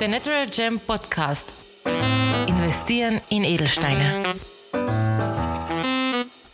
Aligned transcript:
Der 0.00 0.08
Natural 0.08 0.46
Gem 0.46 0.80
Podcast. 0.80 1.52
Investieren 2.48 3.20
in 3.28 3.44
Edelsteine. 3.44 4.22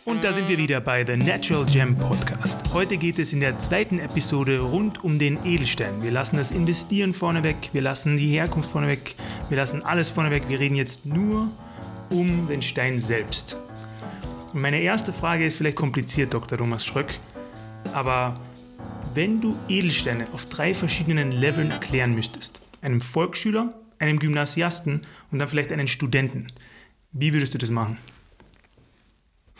Und 0.03 0.21
da 0.21 0.33
sind 0.33 0.49
wir 0.49 0.57
wieder 0.57 0.81
bei 0.81 1.05
The 1.05 1.15
Natural 1.15 1.65
Gem 1.65 1.95
Podcast. 1.95 2.59
Heute 2.73 2.97
geht 2.97 3.17
es 3.19 3.31
in 3.31 3.39
der 3.39 3.57
zweiten 3.57 3.99
Episode 3.99 4.59
rund 4.59 5.01
um 5.01 5.17
den 5.17 5.45
Edelstein. 5.45 6.03
Wir 6.03 6.11
lassen 6.11 6.35
das 6.35 6.51
Investieren 6.51 7.13
vorneweg, 7.13 7.69
wir 7.71 7.81
lassen 7.81 8.17
die 8.17 8.27
Herkunft 8.27 8.69
vorneweg, 8.69 9.15
wir 9.47 9.55
lassen 9.55 9.81
alles 9.81 10.09
vorneweg. 10.09 10.49
Wir 10.49 10.59
reden 10.59 10.75
jetzt 10.75 11.05
nur 11.05 11.49
um 12.09 12.49
den 12.49 12.61
Stein 12.61 12.99
selbst. 12.99 13.55
Und 14.51 14.59
meine 14.59 14.81
erste 14.81 15.13
Frage 15.13 15.45
ist 15.45 15.55
vielleicht 15.55 15.77
kompliziert, 15.77 16.33
Dr. 16.33 16.57
Thomas 16.57 16.85
Schröck, 16.85 17.13
aber 17.93 18.41
wenn 19.13 19.39
du 19.39 19.57
Edelsteine 19.69 20.25
auf 20.33 20.47
drei 20.47 20.73
verschiedenen 20.73 21.31
Leveln 21.31 21.71
erklären 21.71 22.13
müsstest, 22.13 22.66
einem 22.81 23.01
Volksschüler, 23.01 23.73
einem 23.99 24.19
Gymnasiasten 24.19 25.01
und 25.31 25.39
dann 25.39 25.47
vielleicht 25.47 25.71
einen 25.71 25.87
Studenten, 25.87 26.47
wie 27.11 27.33
würdest 27.33 27.53
du 27.53 27.57
das 27.57 27.69
machen? 27.69 27.97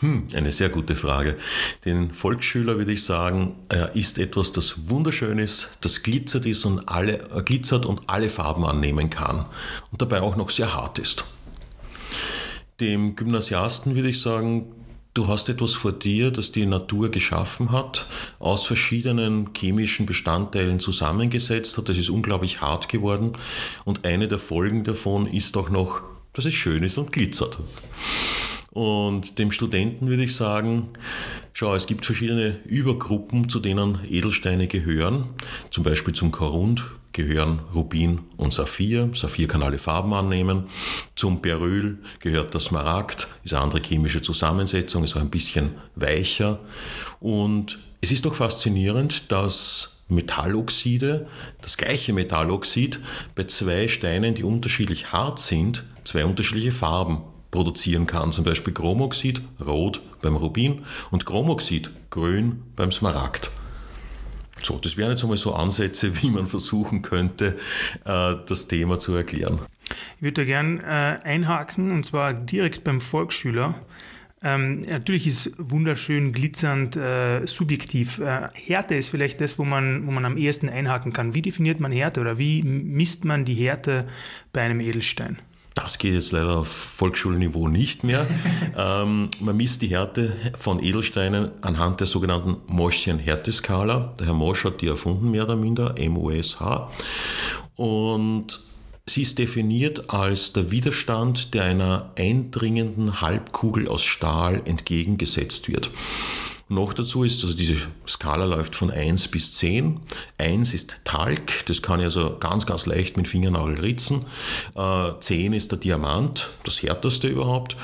Hm, 0.00 0.28
eine 0.32 0.52
sehr 0.52 0.68
gute 0.68 0.94
Frage. 0.94 1.36
Den 1.84 2.12
Volksschüler 2.12 2.78
würde 2.78 2.92
ich 2.92 3.02
sagen, 3.02 3.56
er 3.68 3.96
ist 3.96 4.18
etwas, 4.18 4.52
das 4.52 4.88
wunderschön 4.88 5.38
ist, 5.38 5.70
das 5.80 6.04
glitzert 6.04 6.46
ist 6.46 6.64
und 6.64 6.88
alle, 6.88 7.18
äh, 7.30 7.42
glitzert 7.42 7.84
und 7.84 8.02
alle 8.08 8.30
Farben 8.30 8.64
annehmen 8.64 9.10
kann 9.10 9.46
und 9.90 10.00
dabei 10.00 10.20
auch 10.20 10.36
noch 10.36 10.50
sehr 10.50 10.72
hart 10.72 11.00
ist. 11.00 11.24
Dem 12.78 13.16
Gymnasiasten 13.16 13.96
würde 13.96 14.10
ich 14.10 14.20
sagen, 14.20 14.66
du 15.18 15.26
hast 15.26 15.48
etwas 15.48 15.74
vor 15.74 15.90
dir, 15.90 16.30
das 16.30 16.52
die 16.52 16.64
Natur 16.64 17.10
geschaffen 17.10 17.72
hat, 17.72 18.06
aus 18.38 18.66
verschiedenen 18.66 19.50
chemischen 19.52 20.06
Bestandteilen 20.06 20.78
zusammengesetzt 20.78 21.76
hat. 21.76 21.88
Das 21.88 21.98
ist 21.98 22.08
unglaublich 22.08 22.60
hart 22.60 22.88
geworden 22.88 23.32
und 23.84 24.04
eine 24.04 24.28
der 24.28 24.38
Folgen 24.38 24.84
davon 24.84 25.26
ist 25.26 25.56
auch 25.56 25.70
noch, 25.70 26.02
dass 26.34 26.44
es 26.44 26.54
schön 26.54 26.84
ist 26.84 26.98
und 26.98 27.10
glitzert. 27.10 27.58
Und 28.70 29.40
dem 29.40 29.50
Studenten 29.50 30.08
würde 30.08 30.22
ich 30.22 30.36
sagen, 30.36 30.90
schau, 31.52 31.74
es 31.74 31.88
gibt 31.88 32.06
verschiedene 32.06 32.60
Übergruppen, 32.64 33.48
zu 33.48 33.58
denen 33.58 33.98
Edelsteine 34.08 34.68
gehören. 34.68 35.24
Zum 35.70 35.82
Beispiel 35.82 36.14
zum 36.14 36.30
Korund 36.30 36.84
gehören 37.18 37.58
Rubin 37.74 38.20
und 38.36 38.54
Saphir. 38.54 39.10
Saphir 39.12 39.48
kann 39.48 39.64
alle 39.64 39.78
Farben 39.78 40.14
annehmen. 40.14 40.68
Zum 41.16 41.42
Beryl 41.42 41.98
gehört 42.20 42.54
der 42.54 42.60
Smaragd, 42.60 43.26
ist 43.42 43.54
eine 43.54 43.64
andere 43.64 43.82
chemische 43.82 44.22
Zusammensetzung, 44.22 45.02
ist 45.02 45.16
auch 45.16 45.20
ein 45.20 45.28
bisschen 45.28 45.72
weicher. 45.96 46.60
Und 47.18 47.80
es 48.00 48.12
ist 48.12 48.24
doch 48.24 48.36
faszinierend, 48.36 49.32
dass 49.32 50.02
Metalloxide, 50.06 51.26
das 51.60 51.76
gleiche 51.76 52.12
Metalloxid, 52.12 53.00
bei 53.34 53.44
zwei 53.44 53.88
Steinen, 53.88 54.36
die 54.36 54.44
unterschiedlich 54.44 55.10
hart 55.10 55.40
sind, 55.40 55.82
zwei 56.04 56.24
unterschiedliche 56.24 56.70
Farben 56.70 57.22
produzieren 57.50 58.06
kann. 58.06 58.30
Zum 58.30 58.44
Beispiel 58.44 58.72
Chromoxid, 58.72 59.42
rot 59.66 60.00
beim 60.22 60.36
Rubin 60.36 60.84
und 61.10 61.26
Chromoxid, 61.26 61.90
grün 62.10 62.62
beim 62.76 62.92
Smaragd. 62.92 63.50
So, 64.62 64.78
das 64.78 64.96
wären 64.96 65.10
jetzt 65.10 65.22
einmal 65.22 65.38
so 65.38 65.54
Ansätze, 65.54 66.12
wie 66.22 66.30
man 66.30 66.46
versuchen 66.46 67.02
könnte, 67.02 67.56
äh, 68.04 68.34
das 68.46 68.68
Thema 68.68 68.98
zu 68.98 69.14
erklären. 69.14 69.60
Ich 70.16 70.22
würde 70.22 70.42
da 70.42 70.44
gern 70.44 70.80
äh, 70.80 71.18
einhaken 71.22 71.92
und 71.92 72.04
zwar 72.04 72.34
direkt 72.34 72.84
beim 72.84 73.00
Volksschüler. 73.00 73.74
Ähm, 74.42 74.82
natürlich 74.82 75.26
ist 75.26 75.52
wunderschön, 75.58 76.32
glitzernd, 76.32 76.96
äh, 76.96 77.44
subjektiv. 77.46 78.20
Äh, 78.20 78.46
Härte 78.54 78.94
ist 78.94 79.08
vielleicht 79.08 79.40
das, 79.40 79.58
wo 79.58 79.64
man, 79.64 80.06
wo 80.06 80.12
man 80.12 80.24
am 80.24 80.36
ehesten 80.36 80.68
einhaken 80.68 81.12
kann. 81.12 81.34
Wie 81.34 81.42
definiert 81.42 81.80
man 81.80 81.90
Härte 81.90 82.20
oder 82.20 82.38
wie 82.38 82.62
misst 82.62 83.24
man 83.24 83.44
die 83.44 83.54
Härte 83.54 84.06
bei 84.52 84.60
einem 84.60 84.80
Edelstein? 84.80 85.38
Das 85.82 85.98
geht 85.98 86.14
jetzt 86.14 86.32
leider 86.32 86.56
auf 86.56 86.68
Volksschulniveau 86.68 87.68
nicht 87.68 88.02
mehr. 88.02 88.26
ähm, 88.76 89.30
man 89.38 89.56
misst 89.56 89.80
die 89.82 89.88
Härte 89.88 90.36
von 90.56 90.82
Edelsteinen 90.82 91.52
anhand 91.60 92.00
der 92.00 92.08
sogenannten 92.08 92.56
Moschen-Härteskala. 92.66 94.14
Der 94.18 94.26
Herr 94.26 94.34
Mosch 94.34 94.64
hat 94.64 94.80
die 94.80 94.88
erfunden, 94.88 95.30
mehr 95.30 95.44
oder 95.44 95.54
minder, 95.54 95.96
M-O-S-H. 95.96 96.90
Und 97.76 98.60
sie 99.06 99.22
ist 99.22 99.38
definiert 99.38 100.10
als 100.10 100.52
der 100.52 100.72
Widerstand, 100.72 101.54
der 101.54 101.64
einer 101.64 102.10
eindringenden 102.16 103.20
Halbkugel 103.20 103.86
aus 103.86 104.02
Stahl 104.02 104.62
entgegengesetzt 104.64 105.68
wird. 105.68 105.90
Noch 106.70 106.92
dazu 106.92 107.24
ist, 107.24 107.42
also 107.42 107.56
diese 107.56 107.76
Skala 108.06 108.44
läuft 108.44 108.76
von 108.76 108.90
1 108.90 109.28
bis 109.28 109.52
10. 109.52 110.00
1 110.36 110.74
ist 110.74 111.00
Talg, 111.04 111.64
das 111.64 111.80
kann 111.80 112.00
ich 112.00 112.04
also 112.04 112.36
ganz, 112.38 112.66
ganz 112.66 112.84
leicht 112.84 113.16
mit 113.16 113.26
Fingernagel 113.26 113.80
ritzen. 113.80 114.26
10 114.74 115.52
äh, 115.52 115.56
ist 115.56 115.72
der 115.72 115.78
Diamant, 115.78 116.50
das 116.64 116.82
härteste 116.82 117.26
überhaupt. 117.28 117.76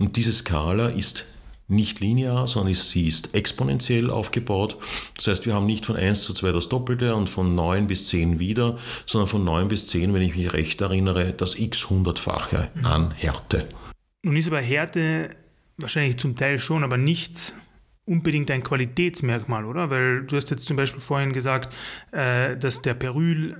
Und 0.00 0.16
diese 0.16 0.32
Skala 0.32 0.88
ist 0.88 1.24
nicht 1.68 2.00
linear, 2.00 2.48
sondern 2.48 2.74
sie 2.74 3.06
ist 3.06 3.34
exponentiell 3.34 4.10
aufgebaut. 4.10 4.76
Das 5.16 5.28
heißt, 5.28 5.46
wir 5.46 5.54
haben 5.54 5.66
nicht 5.66 5.86
von 5.86 5.96
1 5.96 6.24
zu 6.24 6.34
2 6.34 6.50
das 6.50 6.68
Doppelte 6.68 7.14
und 7.14 7.30
von 7.30 7.54
9 7.54 7.86
bis 7.86 8.08
10 8.08 8.40
wieder, 8.40 8.76
sondern 9.06 9.28
von 9.28 9.44
9 9.44 9.68
bis 9.68 9.86
10, 9.86 10.14
wenn 10.14 10.22
ich 10.22 10.34
mich 10.34 10.52
recht 10.52 10.80
erinnere, 10.80 11.32
das 11.32 11.58
x 11.58 11.88
hundertfache 11.88 12.70
an 12.82 13.12
Härte. 13.12 13.68
Nun 14.24 14.36
ist 14.36 14.48
aber 14.48 14.60
Härte 14.60 15.36
wahrscheinlich 15.78 16.18
zum 16.18 16.36
Teil 16.36 16.58
schon, 16.58 16.84
aber 16.84 16.96
nicht 16.96 17.54
unbedingt 18.06 18.50
ein 18.50 18.62
Qualitätsmerkmal, 18.62 19.64
oder? 19.64 19.90
Weil 19.90 20.24
du 20.24 20.36
hast 20.36 20.50
jetzt 20.50 20.66
zum 20.66 20.76
Beispiel 20.76 21.00
vorhin 21.00 21.32
gesagt, 21.32 21.74
äh, 22.10 22.56
dass 22.56 22.82
der 22.82 22.94
Peryl 22.94 23.56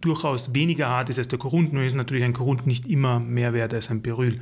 durchaus 0.00 0.54
weniger 0.54 0.88
hart 0.88 1.08
ist 1.10 1.18
als 1.18 1.28
der 1.28 1.38
Korund. 1.38 1.72
Nur 1.72 1.82
ist 1.82 1.94
natürlich 1.94 2.24
ein 2.24 2.32
Korund 2.32 2.66
nicht 2.66 2.86
immer 2.86 3.20
mehr 3.20 3.52
wert 3.52 3.74
als 3.74 3.90
ein 3.90 4.02
Peryl. 4.02 4.40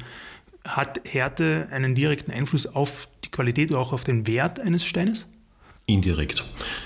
Hat 0.64 1.00
Härte 1.04 1.68
einen 1.70 1.94
direkten 1.94 2.30
Einfluss 2.30 2.66
auf 2.66 3.08
die 3.24 3.30
Qualität 3.30 3.70
oder 3.70 3.80
auch 3.80 3.92
auf 3.92 4.04
den 4.04 4.26
Wert 4.26 4.60
eines 4.60 4.84
Steines? 4.84 5.28
Indirekt. 5.86 6.44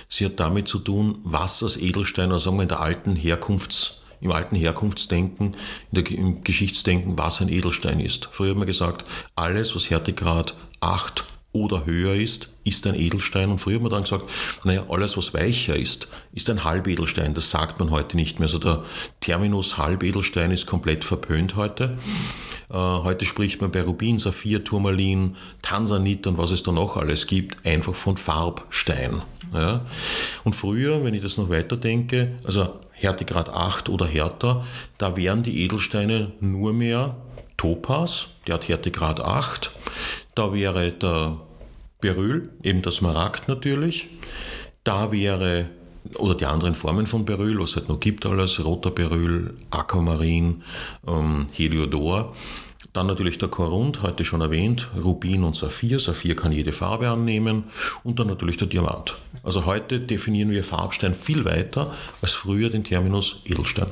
Sie 0.09 0.25
hat 0.25 0.41
damit 0.41 0.67
zu 0.67 0.81
tun, 0.81 1.19
was 1.23 1.63
als 1.63 1.77
Edelstein, 1.77 2.33
also 2.33 2.47
sagen 2.47 2.57
wir 2.57 2.63
in 2.65 2.69
der 2.69 2.81
alten 2.81 3.15
Herkunfts- 3.15 3.99
im 4.21 4.33
alten 4.33 4.57
Herkunftsdenken, 4.57 5.57
der, 5.93 6.11
im 6.11 6.43
Geschichtsdenken, 6.43 7.17
was 7.17 7.41
ein 7.41 7.49
Edelstein 7.49 8.01
ist. 8.01 8.29
Früher 8.33 8.51
hat 8.51 8.57
man 8.57 8.67
gesagt, 8.67 9.05
alles, 9.37 9.77
was 9.77 9.91
Härtegrad 9.91 10.57
8 10.81 11.25
oder 11.65 11.87
höher 11.87 12.15
ist, 12.15 12.49
ist 12.65 12.87
ein 12.87 12.95
Edelstein. 12.95 13.51
Und 13.51 13.61
früher 13.61 13.77
hat 13.77 13.83
man 13.83 13.91
dann 13.91 14.03
gesagt, 14.03 14.25
naja, 14.65 14.85
alles 14.89 15.17
was 15.17 15.35
weicher 15.35 15.77
ist, 15.77 16.09
ist 16.33 16.51
ein 16.51 16.65
Halbedelstein. 16.65 17.35
Das 17.35 17.51
sagt 17.51 17.79
man 17.79 17.91
heute 17.91 18.17
nicht 18.17 18.39
mehr. 18.39 18.47
Also 18.47 18.59
der 18.59 18.83
Terminus 19.21 19.79
Halbedelstein 19.79 20.51
ist 20.51 20.67
komplett 20.67 21.05
verpönt 21.05 21.57
heute. 21.57 21.99
Äh, 22.71 22.75
heute 22.75 23.25
spricht 23.25 23.61
man 23.61 23.71
bei 23.71 23.83
Rubin, 23.83 24.19
Saphir, 24.19 24.65
Turmalin, 24.65 25.37
Tansanit 25.63 26.27
und 26.27 26.39
was 26.39 26.51
es 26.51 26.63
da 26.63 26.73
noch 26.73 26.97
alles 26.97 27.27
gibt, 27.27 27.65
einfach 27.67 27.95
von 27.95 28.17
Farbstein. 28.17 29.23
Ja? 29.55 29.87
Und 30.45 30.55
früher, 30.55 31.05
wenn 31.05 31.15
ich 31.15 31.23
das 31.23 31.39
noch 31.39 31.49
weiter 31.49 31.77
denke, 31.77 32.35
also 32.45 32.81
Härtegrad 32.93 33.49
8 33.49 33.89
oder 33.89 34.07
härter, 34.07 34.67
da 34.99 35.17
wären 35.17 35.43
die 35.43 35.63
Edelsteine 35.63 36.33
nur 36.41 36.73
mehr 36.73 37.17
Topaz, 37.57 38.29
der 38.47 38.55
hat 38.55 38.69
Härtegrad 38.69 39.21
8. 39.21 39.73
Da 40.35 40.53
wäre 40.53 40.93
der 40.93 41.41
Beryl, 42.01 42.51
eben 42.63 42.83
der 42.83 42.93
Smaragd 42.93 43.49
natürlich. 43.49 44.09
Da 44.85 45.13
wäre, 45.13 45.67
oder 46.15 46.35
die 46.35 46.47
anderen 46.47 46.75
Formen 46.75 47.07
von 47.07 47.25
Beryl, 47.25 47.59
was 47.59 47.71
es 47.71 47.77
halt 47.77 47.89
noch 47.89 48.01
gibt 48.01 48.25
alles, 48.27 48.65
roter 48.65 48.91
Beryl, 48.91 49.55
Aquamarin, 49.71 50.63
ähm, 51.07 51.47
Heliodor. 51.53 52.35
Dann 52.93 53.07
natürlich 53.07 53.39
der 53.39 53.49
Korund, 53.49 54.03
heute 54.03 54.25
schon 54.25 54.41
erwähnt, 54.41 54.89
Rubin 54.97 55.45
und 55.45 55.57
Saphir. 55.57 55.99
Saphir 55.99 56.35
kann 56.35 56.53
jede 56.53 56.73
Farbe 56.73 57.09
annehmen. 57.09 57.65
Und 58.03 58.19
dann 58.19 58.29
natürlich 58.29 58.57
der 58.57 58.69
Diamant. 58.69 59.19
Also 59.43 59.67
heute 59.67 60.01
definieren 60.01 60.51
wir 60.51 60.65
Farbstein 60.65 61.15
viel 61.15 61.45
weiter 61.45 61.95
als 62.23 62.33
früher 62.33 62.71
den 62.71 62.85
Terminus 62.85 63.43
Edelstein. 63.45 63.89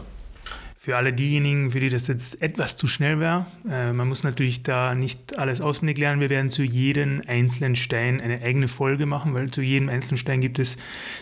Für 0.87 0.97
alle 0.97 1.13
diejenigen, 1.13 1.73
für 1.73 1.81
die 1.81 1.91
das 1.91 2.07
jetzt 2.07 2.41
etwas 2.41 2.77
zu 2.77 2.87
schnell 2.87 3.19
wäre, 3.19 3.47
äh, 3.69 3.93
man 3.93 4.07
muss 4.07 4.23
natürlich 4.23 4.63
da 4.63 4.95
nicht 4.95 5.37
alles 5.37 5.61
auswendig 5.61 5.99
lernen. 5.99 6.21
Wir 6.21 6.31
werden 6.31 6.49
zu 6.49 6.63
jedem 6.63 7.23
einzelnen 7.27 7.75
Stein 7.75 8.21
eine 8.21 8.41
eigene 8.41 8.69
Folge 8.69 9.05
machen, 9.05 9.35
weil 9.35 9.51
zu 9.51 9.63
jedem 9.63 9.89
einzelnen 9.89 10.17
Stein 10.17 10.41
gibt 10.41 10.61
es 10.61 10.77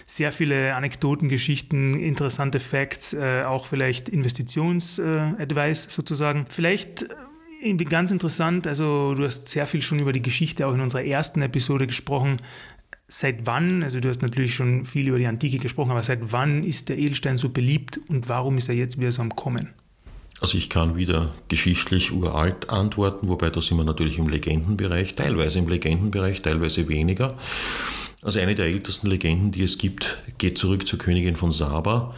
sehr 0.04 0.32
viele 0.32 0.74
Anekdoten, 0.74 1.30
Geschichten, 1.30 1.94
interessante 1.94 2.60
Facts, 2.60 3.14
äh, 3.14 3.44
auch 3.46 3.64
vielleicht 3.64 4.10
Investitions-Advice 4.10 5.86
äh, 5.86 5.90
sozusagen. 5.90 6.44
Vielleicht 6.46 7.06
äh, 7.62 7.74
ganz 7.86 8.10
interessant, 8.10 8.66
also 8.66 9.14
du 9.14 9.24
hast 9.24 9.48
sehr 9.48 9.66
viel 9.66 9.80
schon 9.80 9.98
über 9.98 10.12
die 10.12 10.20
Geschichte 10.20 10.66
auch 10.66 10.74
in 10.74 10.82
unserer 10.82 11.04
ersten 11.04 11.40
Episode 11.40 11.86
gesprochen 11.86 12.36
seit 13.18 13.46
wann, 13.46 13.82
also 13.82 14.00
du 14.00 14.08
hast 14.08 14.22
natürlich 14.22 14.54
schon 14.54 14.84
viel 14.84 15.08
über 15.08 15.18
die 15.18 15.26
Antike 15.26 15.58
gesprochen, 15.58 15.90
aber 15.90 16.02
seit 16.02 16.32
wann 16.32 16.64
ist 16.64 16.88
der 16.88 16.98
Edelstein 16.98 17.38
so 17.38 17.48
beliebt 17.48 18.00
und 18.08 18.28
warum 18.28 18.58
ist 18.58 18.68
er 18.68 18.74
jetzt 18.74 18.98
wieder 18.98 19.12
so 19.12 19.22
am 19.22 19.34
Kommen? 19.34 19.70
Also 20.40 20.58
ich 20.58 20.68
kann 20.68 20.96
wieder 20.96 21.32
geschichtlich 21.48 22.12
uralt 22.12 22.70
antworten, 22.70 23.28
wobei 23.28 23.50
da 23.50 23.62
sind 23.62 23.76
wir 23.76 23.84
natürlich 23.84 24.18
im 24.18 24.28
Legendenbereich, 24.28 25.14
teilweise 25.14 25.60
im 25.60 25.68
Legendenbereich, 25.68 26.42
teilweise 26.42 26.88
weniger. 26.88 27.34
Also 28.22 28.40
eine 28.40 28.54
der 28.54 28.66
ältesten 28.66 29.06
Legenden, 29.06 29.52
die 29.52 29.62
es 29.62 29.78
gibt, 29.78 30.18
geht 30.38 30.58
zurück 30.58 30.86
zur 30.86 30.98
Königin 30.98 31.36
von 31.36 31.52
Saba. 31.52 32.14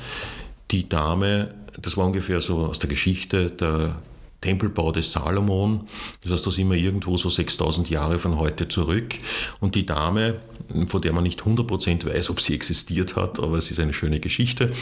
Die 0.71 0.89
Dame 0.89 1.55
das 1.81 1.97
war 1.97 2.07
ungefähr 2.07 2.41
so 2.41 2.67
aus 2.67 2.79
der 2.79 2.89
Geschichte 2.89 3.51
der 3.51 3.97
Tempelbau 4.41 4.93
des 4.93 5.13
Salomon. 5.13 5.89
Das 6.23 6.33
heißt, 6.33 6.47
da 6.47 6.51
sind 6.51 6.71
wir 6.71 6.77
irgendwo 6.77 7.17
so 7.17 7.29
6000 7.31 7.91
Jahre 7.91 8.19
von 8.19 8.39
heute 8.39 8.69
zurück. 8.69 9.15
Und 9.61 9.75
die 9.75 9.87
Dame, 9.87 10.41
von 10.89 11.01
der 11.01 11.13
man 11.13 11.25
nicht 11.25 11.43
100% 11.43 12.07
weiß, 12.07 12.31
ob 12.31 12.41
sie 12.41 12.55
existiert 12.55 13.17
hat, 13.17 13.41
aber 13.41 13.57
es 13.57 13.71
ist 13.71 13.81
eine 13.81 13.93
schöne 13.93 14.21
Geschichte, 14.21 14.73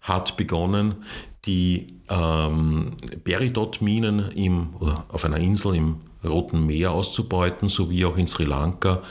hat 0.00 0.36
begonnen, 0.36 0.96
die 1.44 1.88
ähm, 2.08 2.92
Peridot-Minen 3.24 4.70
auf 5.08 5.24
einer 5.24 5.38
Insel 5.38 5.74
im 5.74 5.96
Roten 6.24 6.66
Meer 6.66 6.92
auszubeuten, 6.92 7.68
sowie 7.68 8.04
auch 8.04 8.16
in 8.16 8.28
Sri 8.28 8.44
Lanka 8.44 9.02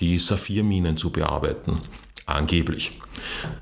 die 0.00 0.18
Saphirminen 0.18 0.96
zu 0.96 1.10
bearbeiten. 1.10 1.80
Angeblich. 2.26 2.92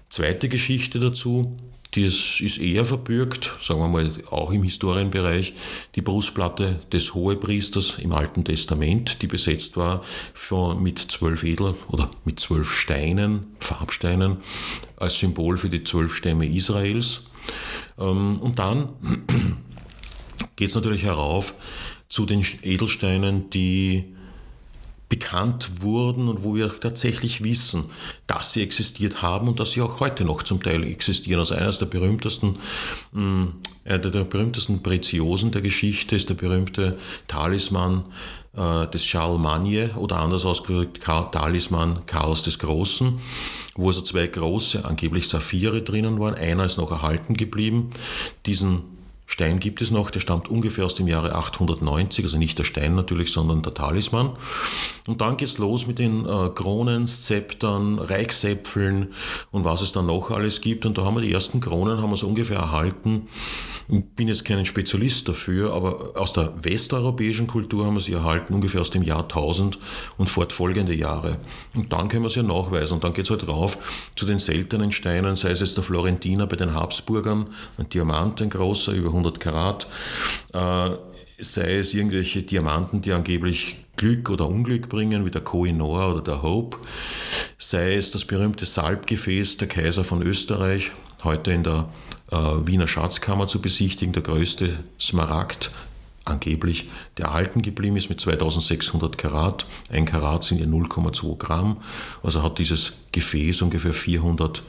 Zweite 0.09 0.49
Geschichte 0.49 0.99
dazu, 0.99 1.57
das 1.97 2.41
ist 2.41 2.59
eher 2.59 2.85
verbürgt, 2.85 3.57
sagen 3.63 3.81
wir 3.81 3.89
mal 3.89 4.11
auch 4.31 4.51
im 4.51 4.65
Historienbereich, 4.65 5.55
die 5.95 6.03
Brustplatte 6.03 6.81
des 6.93 7.15
Hohepriesters 7.15 7.99
im 7.99 8.13
Alten 8.13 8.45
Testament, 8.45 9.23
die 9.23 9.29
besetzt 9.29 9.77
war 9.77 10.03
für, 10.33 10.75
mit 10.75 10.99
zwölf 10.99 11.45
Edel 11.45 11.75
oder 11.89 12.11
mit 12.25 12.41
zwölf 12.41 12.73
Steinen, 12.73 13.55
Farbsteinen, 13.61 14.39
als 14.97 15.19
Symbol 15.19 15.57
für 15.57 15.69
die 15.69 15.85
zwölf 15.85 16.15
Stämme 16.17 16.47
Israels. 16.47 17.27
Ähm, 17.99 18.39
und 18.41 18.59
dann 18.59 18.89
geht 20.57 20.71
es 20.71 20.75
natürlich 20.75 21.05
herauf 21.05 21.55
zu 22.09 22.27
den 22.27 22.45
Edelsteinen, 22.63 23.51
die 23.51 24.14
bekannt 25.15 25.81
wurden 25.81 26.29
und 26.29 26.43
wo 26.43 26.57
wir 26.57 26.81
tatsächlich 26.81 27.45
wissen, 27.45 27.85
dass 28.27 28.53
sie 28.53 28.63
existiert 28.63 29.23
haben 29.23 29.47
und 29.47 29.61
dass 29.61 29.71
sie 29.71 29.81
auch 29.81 30.01
heute 30.01 30.25
noch 30.25 30.43
zum 30.43 30.61
Teil 30.61 30.83
existieren. 30.83 31.39
Also 31.39 31.55
eines 31.55 31.79
der 31.79 31.87
berühmtesten, 31.87 32.59
einer 33.13 33.99
der 33.99 34.25
berühmtesten 34.25 34.83
Preziosen 34.83 35.53
der 35.53 35.63
Geschichte 35.63 36.17
ist 36.17 36.31
der 36.31 36.35
berühmte 36.35 36.99
Talisman 37.29 38.07
äh, 38.57 38.89
des 38.89 39.05
Charlemagne 39.05 39.93
oder 39.95 40.17
anders 40.17 40.45
ausgedrückt 40.45 41.01
Talisman 41.05 42.05
Karls 42.07 42.43
des 42.43 42.59
Großen, 42.59 43.21
wo 43.77 43.87
also 43.87 44.01
zwei 44.01 44.27
große, 44.27 44.85
angeblich 44.85 45.29
Saphire 45.29 45.83
drinnen 45.83 46.19
waren. 46.19 46.35
Einer 46.35 46.65
ist 46.65 46.79
noch 46.79 46.91
erhalten 46.91 47.35
geblieben. 47.37 47.91
Diesen 48.47 48.94
Stein 49.27 49.59
gibt 49.59 49.81
es 49.81 49.91
noch, 49.91 50.11
der 50.11 50.21
stammt 50.21 50.49
ungefähr 50.49 50.85
aus 50.85 50.97
dem 50.97 51.09
Jahre 51.09 51.35
890, 51.35 52.25
also 52.25 52.37
nicht 52.37 52.59
der 52.59 52.65
Stein 52.65 52.95
natürlich, 52.95 53.33
sondern 53.33 53.63
der 53.63 53.73
Talisman. 53.73 54.31
Und 55.07 55.21
dann 55.21 55.37
geht's 55.37 55.59
los 55.59 55.87
mit 55.87 55.99
den 55.99 56.27
äh, 56.27 56.51
Kronen, 56.55 57.07
Zeptern, 57.07 57.99
Reichsäpfeln 57.99 59.15
und 59.51 59.65
was 59.65 59.81
es 59.81 59.93
dann 59.93 60.07
noch 60.07 60.31
alles 60.31 60.61
gibt. 60.61 60.87
Und 60.87 60.99
da 60.99 61.05
haben 61.05 61.17
wir 61.17 61.23
die 61.23 61.33
ersten 61.33 61.61
Kronen, 61.61 62.03
haben 62.03 62.11
wir 62.11 62.17
so 62.17 62.29
ungefähr 62.29 62.59
erhalten. 62.59 63.29
Ich 63.89 64.03
bin 64.03 64.29
jetzt 64.29 64.47
kein 64.47 64.65
Spezialist 64.65 65.29
dafür, 65.29 65.75
aber 65.75 66.13
aus 66.15 66.33
der 66.33 66.53
westeuropäischen 66.65 67.47
Kultur 67.47 67.85
haben 67.85 67.95
wir 67.95 68.01
sie 68.01 68.15
erhalten, 68.15 68.55
ungefähr 68.55 68.81
aus 68.81 68.91
dem 68.91 69.03
Jahr 69.03 69.25
1000 69.25 69.79
und 70.17 70.31
fortfolgende 70.31 70.95
Jahre. 70.95 71.37
Und 71.75 71.93
dann 71.93 72.09
können 72.09 72.23
wir 72.23 72.31
sie 72.31 72.41
ja 72.41 72.47
nachweisen. 72.47 72.95
Und 72.95 73.05
dann 73.05 73.13
geht's 73.13 73.29
halt 73.29 73.47
rauf 73.47 73.77
zu 74.17 74.25
den 74.25 74.39
seltenen 74.39 74.91
Steinen, 74.91 75.37
sei 75.37 75.51
es 75.51 75.61
jetzt 75.61 75.77
der 75.77 75.85
Florentiner 75.85 76.47
bei 76.47 76.57
den 76.57 76.73
Habsburgern, 76.73 77.49
ein 77.77 77.89
Diamant, 77.91 78.41
ein 78.41 78.49
großer, 78.49 78.93
über 78.93 79.11
100 79.15 79.41
Karat, 79.41 79.87
äh, 80.53 80.91
sei 81.39 81.77
es 81.77 81.95
irgendwelche 81.95 82.43
Diamanten, 82.43 83.01
die 83.01 83.13
angeblich 83.13 83.77
Glück 83.97 84.31
oder 84.31 84.49
Unglück 84.49 84.89
bringen, 84.89 85.25
wie 85.25 85.31
der 85.31 85.43
Koh-i-Noor 85.43 86.13
oder 86.13 86.23
der 86.23 86.43
Hope, 86.43 86.79
sei 87.59 87.95
es 87.95 88.11
das 88.11 88.25
berühmte 88.25 88.67
Salbgefäß 88.67 89.59
der 89.59 89.69
Kaiser 89.69 90.05
von 90.05 90.23
Österreich, 90.23 90.93
heute 91.23 91.53
in 91.53 91.63
der 91.63 91.89
äh, 92.31 92.37
Wiener 92.37 92.89
Schatzkammer 92.89 93.47
zu 93.47 93.61
besichtigen, 93.61 94.13
der 94.13 94.23
größte 94.23 94.79
Smaragd 94.99 95.71
angeblich 96.25 96.87
der 97.19 97.27
erhalten 97.27 97.63
geblieben 97.63 97.97
ist 97.97 98.09
mit 98.09 98.21
2600 98.21 99.19
Karat. 99.19 99.67
Ein 99.91 100.07
Karat 100.07 100.45
sind 100.45 100.59
ja 100.59 100.67
0,2 100.67 101.37
Gramm. 101.39 101.79
Also 102.23 102.43
hat 102.43 102.59
dieses 102.59 102.95
Gefäß 103.13 103.63
ungefähr 103.63 103.93
400 103.93 104.63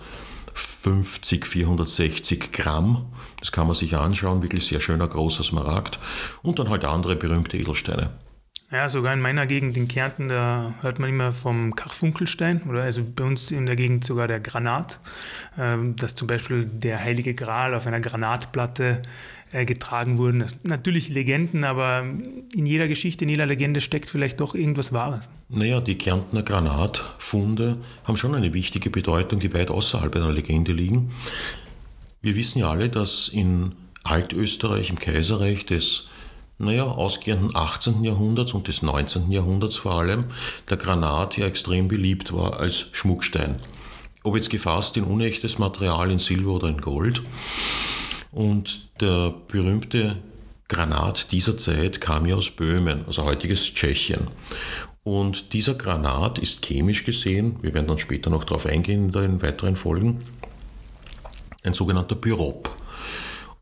450, 0.55 1.45
460 1.45 2.51
Gramm. 2.51 3.05
Das 3.39 3.51
kann 3.51 3.67
man 3.67 3.75
sich 3.75 3.95
anschauen, 3.95 4.41
wirklich 4.41 4.65
sehr 4.65 4.79
schöner 4.79 5.07
großer 5.07 5.43
Smaragd. 5.43 5.99
Und 6.41 6.59
dann 6.59 6.69
halt 6.69 6.85
andere 6.85 7.15
berühmte 7.15 7.57
Edelsteine. 7.57 8.11
Ja, 8.71 8.89
sogar 8.89 9.13
in 9.13 9.21
meiner 9.21 9.45
Gegend 9.45 9.77
in 9.77 9.87
Kärnten, 9.87 10.27
da 10.27 10.73
hört 10.81 10.97
man 10.97 11.09
immer 11.09 11.31
vom 11.31 11.75
Karfunkelstein 11.75 12.63
oder 12.63 12.81
also 12.81 13.03
bei 13.03 13.23
uns 13.23 13.51
in 13.51 13.67
der 13.67 13.75
Gegend 13.75 14.03
sogar 14.03 14.27
der 14.27 14.39
Granat, 14.39 14.99
ähm, 15.57 15.95
dass 15.95 16.15
zum 16.15 16.27
Beispiel 16.27 16.65
der 16.65 16.99
Heilige 16.99 17.35
Gral 17.35 17.75
auf 17.75 17.85
einer 17.85 17.99
Granatplatte 17.99 19.03
äh, 19.51 19.65
getragen 19.65 20.17
wurden. 20.17 20.39
Das 20.39 20.57
natürlich 20.63 21.09
Legenden, 21.09 21.63
aber 21.63 22.03
in 22.55 22.65
jeder 22.65 22.87
Geschichte, 22.87 23.23
in 23.23 23.29
jeder 23.29 23.45
Legende 23.45 23.81
steckt 23.81 24.09
vielleicht 24.09 24.39
doch 24.39 24.55
irgendwas 24.55 24.91
Wahres. 24.91 25.29
Naja, 25.47 25.79
die 25.79 25.97
Kärntner 25.97 26.41
Granatfunde 26.41 27.77
haben 28.03 28.17
schon 28.17 28.33
eine 28.33 28.51
wichtige 28.53 28.89
Bedeutung, 28.89 29.39
die 29.39 29.53
weit 29.53 29.69
außerhalb 29.69 30.15
einer 30.15 30.31
Legende 30.31 30.73
liegen. 30.73 31.11
Wir 32.23 32.35
wissen 32.35 32.59
ja 32.59 32.71
alle, 32.71 32.89
dass 32.89 33.27
in 33.27 33.73
Altösterreich, 34.03 34.89
im 34.89 34.97
Kaiserreich 34.97 35.67
des 35.67 36.09
naja, 36.57 36.85
ausgehenden 36.85 37.55
18. 37.55 38.03
Jahrhunderts 38.03 38.53
und 38.53 38.67
des 38.67 38.81
19. 38.81 39.31
Jahrhunderts 39.31 39.77
vor 39.77 39.99
allem, 39.99 40.25
der 40.69 40.77
Granat 40.77 41.37
ja 41.37 41.45
extrem 41.45 41.87
beliebt 41.87 42.33
war 42.33 42.59
als 42.59 42.89
Schmuckstein. 42.93 43.59
Ob 44.23 44.35
jetzt 44.35 44.49
gefasst 44.49 44.97
in 44.97 45.03
unechtes 45.03 45.59
Material, 45.59 46.09
in 46.11 46.19
Silber 46.19 46.53
oder 46.53 46.69
in 46.69 46.81
Gold. 46.81 47.21
Und 48.31 48.89
der 48.99 49.33
berühmte 49.47 50.17
Granat 50.67 51.31
dieser 51.31 51.57
Zeit 51.57 52.01
kam 52.01 52.25
ja 52.25 52.35
aus 52.35 52.49
Böhmen, 52.49 53.05
also 53.05 53.23
heutiges 53.23 53.73
Tschechien. 53.73 54.27
Und 55.03 55.53
dieser 55.53 55.75
Granat 55.75 56.39
ist 56.39 56.65
chemisch 56.65 57.03
gesehen, 57.03 57.57
wir 57.61 57.73
werden 57.75 57.85
dann 57.85 57.99
später 57.99 58.31
noch 58.31 58.43
darauf 58.43 58.65
eingehen 58.65 59.05
in 59.05 59.11
den 59.11 59.41
weiteren 59.43 59.75
Folgen, 59.75 60.23
ein 61.63 61.75
sogenannter 61.75 62.15
Pyrop. 62.15 62.71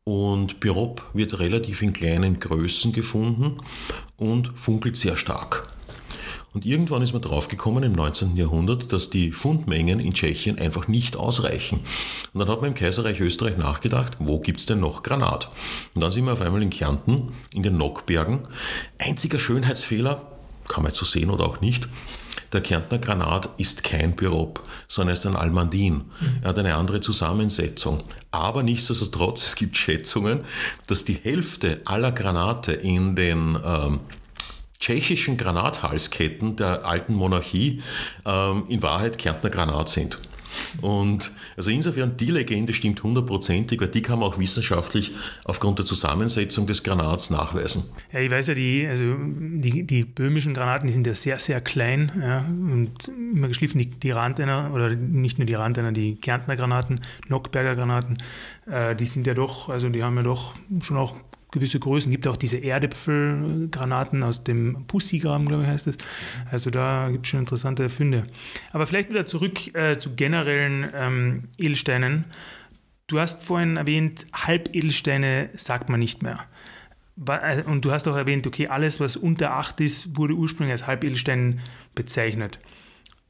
Und 0.05 0.59
Pyrop 0.59 1.05
wird 1.13 1.39
relativ 1.39 1.81
in 1.81 1.93
kleinen 1.93 2.39
Größen 2.39 2.91
gefunden 2.91 3.59
und 4.17 4.51
funkelt 4.55 4.97
sehr 4.97 5.15
stark. 5.15 5.69
Und 6.53 6.65
irgendwann 6.65 7.01
ist 7.01 7.13
man 7.13 7.21
draufgekommen 7.21 7.83
im 7.83 7.93
19. 7.93 8.35
Jahrhundert, 8.35 8.93
dass 8.93 9.09
die 9.09 9.31
Fundmengen 9.31 9.99
in 9.99 10.13
Tschechien 10.13 10.59
einfach 10.59 10.87
nicht 10.87 11.15
ausreichen. 11.15 11.79
Und 12.31 12.39
dann 12.39 12.49
hat 12.49 12.61
man 12.61 12.71
im 12.71 12.75
Kaiserreich 12.75 13.19
Österreich 13.21 13.57
nachgedacht, 13.57 14.17
wo 14.19 14.39
gibt 14.39 14.59
es 14.59 14.67
denn 14.67 14.79
noch 14.79 15.01
Granat? 15.01 15.49
Und 15.95 16.01
dann 16.01 16.11
sind 16.11 16.25
wir 16.25 16.33
auf 16.33 16.41
einmal 16.41 16.61
in 16.61 16.69
Kärnten, 16.69 17.33
in 17.53 17.63
den 17.63 17.77
Nockbergen. 17.77 18.41
Einziger 18.99 19.39
Schönheitsfehler, 19.39 20.21
kann 20.67 20.83
man 20.83 20.91
jetzt 20.91 20.99
so 20.99 21.05
sehen 21.05 21.31
oder 21.31 21.45
auch 21.45 21.59
nicht, 21.59 21.87
der 22.53 22.61
Kärntner 22.61 22.99
Granat 22.99 23.49
ist 23.57 23.83
kein 23.83 24.15
Pyrop, 24.15 24.61
sondern 24.87 25.13
ist 25.13 25.25
ein 25.25 25.35
Almandin. 25.35 26.11
Er 26.41 26.49
hat 26.49 26.59
eine 26.59 26.75
andere 26.75 27.01
Zusammensetzung. 27.01 28.03
Aber 28.31 28.63
nichtsdestotrotz, 28.63 29.47
es 29.47 29.55
gibt 29.55 29.77
Schätzungen, 29.77 30.41
dass 30.87 31.05
die 31.05 31.15
Hälfte 31.15 31.81
aller 31.85 32.11
Granate 32.11 32.73
in 32.73 33.15
den 33.15 33.57
ähm, 33.63 33.99
tschechischen 34.79 35.37
Granathalsketten 35.37 36.55
der 36.55 36.85
alten 36.85 37.13
Monarchie 37.15 37.81
ähm, 38.25 38.65
in 38.67 38.81
Wahrheit 38.81 39.17
Kärntner 39.17 39.49
Granat 39.49 39.89
sind. 39.89 40.19
Und 40.81 41.31
also 41.57 41.71
insofern, 41.71 42.17
die 42.17 42.31
Legende 42.31 42.73
stimmt 42.73 43.03
hundertprozentig, 43.03 43.79
weil 43.79 43.87
die 43.87 44.01
kann 44.01 44.19
man 44.19 44.29
auch 44.29 44.39
wissenschaftlich 44.39 45.11
aufgrund 45.45 45.79
der 45.79 45.85
Zusammensetzung 45.85 46.67
des 46.67 46.83
Granats 46.83 47.29
nachweisen. 47.29 47.83
Ja, 48.11 48.19
ich 48.19 48.31
weiß 48.31 48.47
ja, 48.47 48.53
die, 48.53 48.85
also 48.87 49.15
die, 49.17 49.83
die 49.83 50.03
böhmischen 50.03 50.53
Granaten, 50.53 50.87
die 50.87 50.93
sind 50.93 51.07
ja 51.07 51.13
sehr, 51.13 51.39
sehr 51.39 51.61
klein 51.61 52.11
ja, 52.21 52.39
und 52.39 53.07
immer 53.07 53.47
geschliffen, 53.47 53.79
die, 53.79 53.89
die 53.89 54.11
Randener, 54.11 54.71
oder 54.73 54.89
nicht 54.89 55.37
nur 55.37 55.45
die 55.45 55.53
Randener, 55.53 55.91
die 55.91 56.15
Kärntner 56.15 56.55
Granaten, 56.55 56.99
Nockberger 57.29 57.75
Granaten, 57.75 58.17
äh, 58.65 58.95
die 58.95 59.05
sind 59.05 59.27
ja 59.27 59.33
doch, 59.33 59.69
also 59.69 59.89
die 59.89 60.03
haben 60.03 60.15
ja 60.17 60.23
doch 60.23 60.53
schon 60.81 60.97
auch 60.97 61.15
gewisse 61.53 61.79
Größen. 61.79 62.11
Gibt 62.11 62.27
auch 62.27 62.35
diese 62.35 62.57
Erdäpfelgranaten 62.57 64.23
aus 64.23 64.43
dem 64.43 64.85
Pussigraben, 64.87 65.47
glaube 65.47 65.63
ich, 65.63 65.69
heißt 65.69 65.87
es. 65.87 65.97
Also 66.51 66.69
da 66.69 67.09
gibt 67.09 67.25
es 67.25 67.29
schon 67.29 67.39
interessante 67.39 67.87
Funde. 67.87 68.27
Aber 68.71 68.85
vielleicht 68.85 69.11
wieder 69.11 69.25
zurück 69.25 69.73
äh, 69.73 69.97
zu 69.97 70.15
generellen 70.15 70.89
ähm, 70.93 71.43
Edelsteinen. 71.57 72.25
Du 73.07 73.19
hast 73.19 73.43
vorhin 73.43 73.77
erwähnt, 73.77 74.27
Halbedelsteine 74.33 75.49
sagt 75.55 75.89
man 75.89 75.99
nicht 75.99 76.23
mehr. 76.23 76.39
Äh, 77.27 77.63
und 77.63 77.85
du 77.85 77.91
hast 77.91 78.07
auch 78.07 78.15
erwähnt, 78.15 78.47
okay, 78.47 78.67
alles, 78.67 78.99
was 78.99 79.15
unter 79.15 79.51
8 79.51 79.79
ist, 79.81 80.17
wurde 80.17 80.33
ursprünglich 80.33 80.71
als 80.71 80.87
Halbedelstein 80.87 81.59
bezeichnet. 81.95 82.59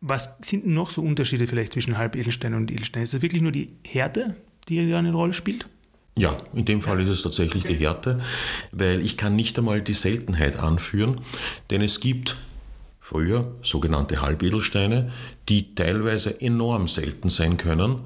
Was 0.01 0.38
sind 0.39 0.68
noch 0.68 0.89
so 0.89 1.01
Unterschiede 1.01 1.48
vielleicht 1.48 1.74
zwischen 1.74 1.98
Halbedelstein 1.98 2.53
und 2.53 2.72
Edelstein? 2.72 3.03
Ist 3.03 3.13
es 3.13 3.22
wirklich 3.22 3.42
nur 3.42 3.51
die 3.51 3.72
Härte, 3.86 4.36
die 4.68 4.89
da 4.89 5.00
eine 5.00 5.13
Rolle 5.13 5.34
spielt? 5.34 5.68
Ja, 6.15 6.38
in 6.53 6.65
dem 6.65 6.82
Fall 6.82 7.01
ist 7.01 7.10
es 7.10 7.24
tatsächlich 7.24 7.63
die 7.63 7.74
Härte, 7.74 8.17
weil 8.72 9.01
ich 9.01 9.17
kann 9.17 9.36
nicht 9.36 9.58
einmal 9.58 9.82
die 9.82 9.93
Seltenheit 9.93 10.58
anführen, 10.58 11.22
denn 11.72 11.82
es 11.82 12.00
gibt 12.00 12.36
früher 13.00 13.51
sogenannte 13.63 14.22
Halbedelsteine, 14.22 15.12
die 15.50 15.75
teilweise 15.75 16.39
enorm 16.39 16.88
selten 16.88 17.29
sein 17.29 17.58
können 17.58 17.98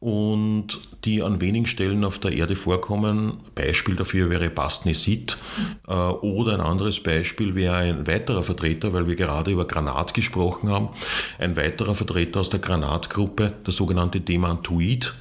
und 0.00 0.80
die 1.04 1.22
an 1.22 1.40
wenigen 1.40 1.66
Stellen 1.66 2.02
auf 2.04 2.18
der 2.18 2.32
Erde 2.32 2.56
vorkommen. 2.56 3.34
Beispiel 3.54 3.94
dafür 3.94 4.28
wäre 4.28 4.50
Bastnesit 4.50 5.36
äh, 5.86 5.92
oder 5.92 6.54
ein 6.54 6.60
anderes 6.60 7.00
Beispiel 7.00 7.54
wäre 7.54 7.76
ein 7.76 8.06
weiterer 8.08 8.42
Vertreter, 8.42 8.92
weil 8.92 9.06
wir 9.06 9.14
gerade 9.14 9.52
über 9.52 9.66
Granat 9.66 10.14
gesprochen 10.14 10.68
haben, 10.68 10.88
ein 11.38 11.56
weiterer 11.56 11.94
Vertreter 11.94 12.40
aus 12.40 12.50
der 12.50 12.60
Granatgruppe, 12.60 13.52
der 13.64 13.72
sogenannte 13.72 14.20
Demantoid 14.20 15.12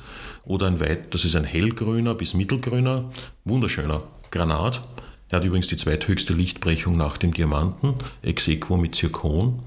oder 0.46 0.67
ein 0.67 0.79
weit, 0.79 1.13
das 1.13 1.25
ist 1.25 1.36
ein 1.36 1.43
hellgrüner 1.43 2.15
bis 2.15 2.34
mittelgrüner, 2.34 3.12
wunderschöner 3.46 4.03
Granat 4.31 4.81
er 5.29 5.38
hat 5.38 5.46
übrigens 5.46 5.67
die 5.67 5.77
zweithöchste 5.77 6.34
Lichtbrechung 6.34 6.98
nach 6.98 7.17
dem 7.17 7.34
Diamanten, 7.34 7.93
ex 8.24 8.48
equo 8.48 8.77
mit 8.77 8.96
Zirkon. 8.96 9.60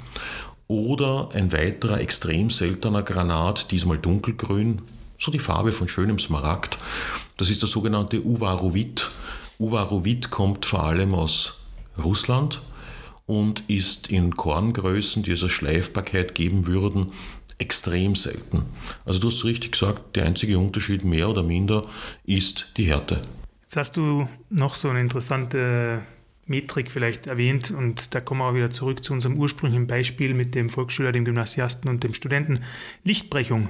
Oder 0.67 1.29
ein 1.35 1.52
weiterer 1.52 2.00
extrem 2.00 2.50
seltener 2.50 3.02
Granat, 3.02 3.71
diesmal 3.71 3.99
dunkelgrün, 3.99 4.83
so 5.19 5.31
die 5.31 5.38
Farbe 5.38 5.71
von 5.73 5.88
schönem 5.88 6.19
Smaragd. 6.19 6.79
Das 7.37 7.49
ist 7.49 7.62
der 7.62 7.69
sogenannte 7.69 8.25
Uvarovit. 8.25 9.09
Uvarovit 9.61 10.31
kommt 10.31 10.67
vor 10.67 10.83
allem 10.83 11.14
aus 11.14 11.61
Russland 12.02 12.61
und 13.26 13.62
ist 13.69 14.09
in 14.09 14.37
Korngrößen, 14.37 15.23
die 15.23 15.31
es 15.31 15.45
als 15.45 15.52
Schleifbarkeit 15.52 16.35
geben 16.35 16.67
würden, 16.67 17.12
extrem 17.62 18.14
selten. 18.16 18.64
Also 19.04 19.21
du 19.21 19.28
hast 19.28 19.45
richtig 19.45 19.73
gesagt, 19.73 20.16
der 20.16 20.26
einzige 20.26 20.59
Unterschied 20.59 21.04
mehr 21.04 21.31
oder 21.31 21.42
minder 21.42 21.83
ist 22.25 22.73
die 22.76 22.85
Härte. 22.85 23.23
Jetzt 23.62 23.76
hast 23.76 23.97
du 23.97 24.28
noch 24.50 24.75
so 24.75 24.90
eine 24.90 25.00
interessante 25.00 26.02
Metrik 26.47 26.90
vielleicht 26.90 27.28
erwähnt 27.28 27.71
und 27.71 28.14
da 28.14 28.21
kommen 28.21 28.40
wir 28.40 28.47
auch 28.47 28.54
wieder 28.54 28.71
zurück 28.71 29.02
zu 29.02 29.12
unserem 29.12 29.38
ursprünglichen 29.38 29.87
Beispiel 29.87 30.35
mit 30.35 30.54
dem 30.54 30.69
Volksschüler, 30.69 31.12
dem 31.12 31.25
Gymnasiasten 31.25 31.88
und 31.88 32.02
dem 32.02 32.14
Studenten. 32.14 32.64
Lichtbrechung. 33.04 33.69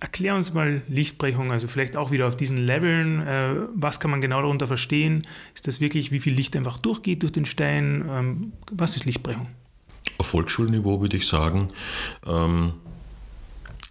Erklär 0.00 0.34
uns 0.34 0.54
mal 0.54 0.80
Lichtbrechung, 0.88 1.52
also 1.52 1.68
vielleicht 1.68 1.94
auch 1.94 2.10
wieder 2.10 2.26
auf 2.26 2.36
diesen 2.36 2.56
Leveln. 2.56 3.20
Äh, 3.20 3.54
was 3.74 4.00
kann 4.00 4.10
man 4.10 4.22
genau 4.22 4.40
darunter 4.40 4.66
verstehen? 4.66 5.26
Ist 5.54 5.68
das 5.68 5.82
wirklich, 5.82 6.10
wie 6.10 6.20
viel 6.20 6.32
Licht 6.32 6.56
einfach 6.56 6.78
durchgeht 6.78 7.22
durch 7.22 7.32
den 7.32 7.44
Stein? 7.44 8.08
Ähm, 8.10 8.52
was 8.72 8.96
ist 8.96 9.04
Lichtbrechung? 9.04 9.46
Auf 10.18 10.26
Volksschulniveau 10.26 11.00
würde 11.00 11.16
ich 11.16 11.26
sagen, 11.26 11.68
ähm, 12.26 12.74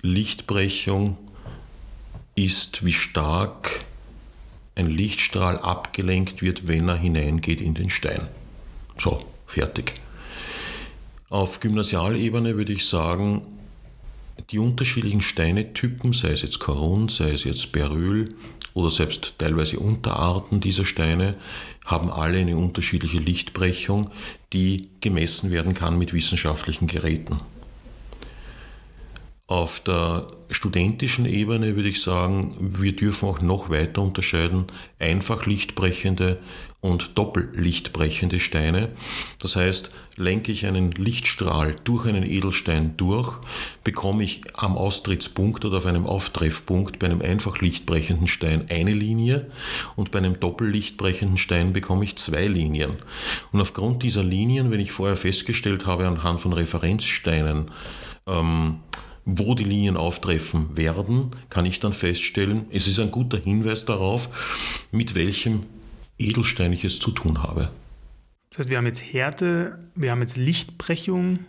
Lichtbrechung 0.01 1.18
ist, 2.36 2.86
wie 2.86 2.94
stark 2.94 3.84
ein 4.75 4.88
Lichtstrahl 4.88 5.60
abgelenkt 5.60 6.42
wird, 6.42 6.68
wenn 6.68 6.88
er 6.88 6.96
hineingeht 6.96 7.60
in 7.60 7.74
den 7.74 7.89
Stein. 7.89 8.28
So, 8.98 9.25
fertig. 9.46 9.94
Auf 11.30 11.60
Gymnasialebene 11.60 12.56
würde 12.56 12.74
ich 12.74 12.88
sagen, 12.88 13.42
die 14.51 14.60
unterschiedlichen 14.60 15.22
Steinetypen, 15.22 16.13
sei 16.13 16.30
es 16.30 16.42
jetzt 16.42 16.60
Korun, 16.60 17.10
sei 17.10 17.32
es 17.32 17.44
jetzt 17.44 17.72
Beryl 17.72 18.30
oder 18.79 18.91
selbst 18.91 19.36
teilweise 19.38 19.79
Unterarten 19.79 20.59
dieser 20.59 20.86
Steine, 20.86 21.36
haben 21.86 22.12
alle 22.12 22.39
eine 22.39 22.57
unterschiedliche 22.57 23.19
Lichtbrechung, 23.19 24.12
die 24.53 24.89
gemessen 25.01 25.51
werden 25.51 25.74
kann 25.74 25.98
mit 25.98 26.13
wissenschaftlichen 26.13 26.88
Geräten. 26.88 27.38
Auf 29.50 29.79
der 29.79 30.27
studentischen 30.51 31.25
Ebene 31.25 31.75
würde 31.75 31.89
ich 31.89 32.03
sagen, 32.03 32.56
wir 32.60 32.96
dürfen 32.96 33.27
auch 33.27 33.41
noch 33.41 33.72
weiter 33.72 34.03
unterscheiden, 34.03 34.65
einfach 35.00 35.48
lichtbrechende 35.48 36.38
und 36.82 37.18
doppellichtbrechende 37.18 38.39
Steine. 38.39 38.89
Das 39.39 39.56
heißt, 39.56 39.89
lenke 40.18 40.51
ich 40.51 40.68
einen 40.68 40.91
Lichtstrahl 40.91 41.75
durch 41.84 42.06
einen 42.06 42.22
Edelstein 42.22 42.96
durch, 42.96 43.39
bekomme 43.84 44.24
ich 44.24 44.44
am 44.53 44.77
Austrittspunkt 44.77 45.65
oder 45.65 45.79
auf 45.79 45.88
einem 45.88 46.06
Auftreffpunkt 46.06 47.00
bei 47.00 47.08
einem 47.08 47.24
einfach 47.24 47.60
lichtbrechenden 47.60 48.27
Stein 48.27 48.68
eine 48.70 48.94
Linie 48.94 49.50
und 49.96 50.12
bei 50.12 50.20
einem 50.20 50.39
doppellichtbrechenden 50.39 51.39
Stein 51.39 51.74
bekomme 51.74 52.03
ich 52.03 52.18
zwei 52.18 52.46
Linien. 52.46 52.91
Und 53.51 53.62
aufgrund 53.62 54.03
dieser 54.03 54.24
Linien, 54.24 54.70
wenn 54.70 54.79
ich 54.79 54.91
vorher 54.91 55.18
festgestellt 55.18 55.88
habe 55.88 56.06
anhand 56.06 56.39
von 56.39 56.53
Referenzsteinen, 56.53 57.72
ähm, 58.27 58.82
wo 59.38 59.55
die 59.55 59.63
Linien 59.63 59.98
auftreffen 59.98 60.75
werden, 60.77 61.31
kann 61.50 61.65
ich 61.65 61.79
dann 61.79 61.93
feststellen, 61.93 62.65
es 62.71 62.88
ist 62.88 63.00
ein 63.00 63.12
guter 63.12 63.38
Hinweis 63.38 63.86
darauf, 63.86 64.29
mit 64.91 65.15
welchem 65.15 65.62
Edelstein 66.17 66.74
ich 66.74 66.83
es 66.83 67.00
zu 67.00 67.12
tun 67.12 67.43
habe. 67.43 67.69
Das 68.50 68.59
heißt, 68.59 68.69
wir 68.69 68.77
haben 68.77 68.86
jetzt 68.86 69.13
Härte, 69.13 69.79
wir 69.95 70.12
haben 70.12 70.21
jetzt 70.21 70.38
Lichtbrechung. 70.38 71.39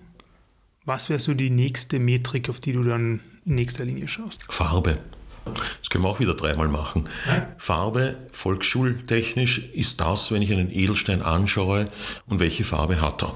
Was 0.85 1.09
wäre 1.09 1.19
so 1.19 1.35
die 1.35 1.51
nächste 1.51 1.99
Metrik, 1.99 2.49
auf 2.49 2.61
die 2.61 2.73
du 2.73 2.83
dann 2.83 3.21
in 3.45 3.55
nächster 3.55 3.85
Linie 3.85 4.09
schaust? 4.09 4.45
Farbe. 4.53 4.99
Das 5.45 5.89
können 5.89 6.05
wir 6.05 6.09
auch 6.09 6.21
wieder 6.21 6.35
dreimal 6.35 6.69
machen. 6.69 7.09
Farbe, 7.57 8.17
volksschultechnisch, 8.33 9.71
ist 9.73 10.01
das, 10.01 10.31
wenn 10.31 10.43
ich 10.43 10.53
einen 10.53 10.71
Edelstein 10.71 11.23
anschaue 11.23 11.89
und 12.27 12.41
welche 12.41 12.65
Farbe 12.65 13.01
hat 13.01 13.23
er. 13.23 13.35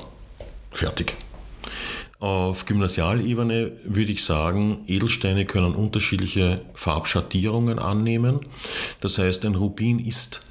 Fertig. 0.71 1.15
Auf 2.21 2.65
Gymnasialebene 2.67 3.73
würde 3.85 4.13
ich 4.13 4.25
sagen, 4.25 4.83
Edelsteine 4.87 5.45
können 5.45 5.75
unterschiedliche 5.75 6.63
Farbschattierungen 6.75 7.79
annehmen. 7.79 8.41
Das 9.01 9.19
heißt, 9.19 9.45
ein 9.45 9.57
Rubin 9.57 9.99
ist 9.99 10.43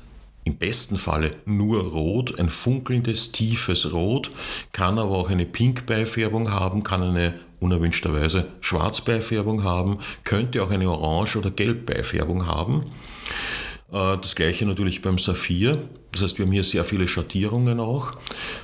im 0.46 0.58
besten 0.58 0.98
Falle 0.98 1.32
nur 1.46 1.82
rot, 1.84 2.38
ein 2.39 2.50
funkelndes, 2.50 3.32
tiefes 3.32 3.93
Rot, 3.93 4.32
kann 4.74 5.00
aber 5.00 5.12
auch 5.12 5.29
eine 5.29 5.46
Pink-Beifärbung 5.46 6.51
haben, 6.51 6.84
kann 6.84 7.01
eine 7.01 7.39
unerwünschterweise 7.60 8.50
Schwarz-Beifärbung 8.60 9.63
haben, 9.63 10.00
könnte 10.25 10.62
auch 10.62 10.70
eine 10.70 10.89
Orange- 10.89 11.38
oder 11.38 11.50
Gelb-Beifärbung 11.50 12.46
haben. 12.46 12.91
Äh, 13.91 14.17
das 14.22 14.36
gleiche 14.36 14.65
natürlich 14.65 15.01
beim 15.01 15.17
Saphir. 15.17 15.88
Das 16.13 16.22
heißt, 16.22 16.38
wir 16.38 16.46
haben 16.46 16.51
hier 16.51 16.63
sehr 16.63 16.86
viele 16.86 17.08
Schattierungen 17.08 17.79
auch. 17.79 18.13